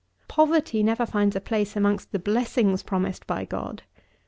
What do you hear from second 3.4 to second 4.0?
God.